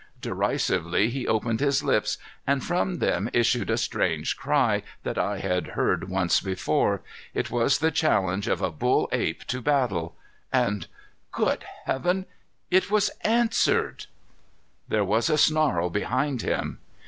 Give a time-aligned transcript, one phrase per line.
[0.19, 2.17] Derisively he opened his lips
[2.47, 7.03] and from them issued a strange cry, that I had heard once before.
[7.35, 10.15] It was the challenge of a bull ape to battle.
[10.51, 10.87] And
[11.31, 12.25] good Heaven!
[12.71, 14.07] It was answered!
[14.87, 16.79] There was a snarl behind him.